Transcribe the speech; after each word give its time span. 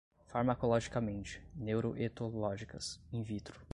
farmacologicamente, 0.25 1.45
neuroetológicas, 1.53 2.99
in 3.13 3.21
vitro 3.21 3.61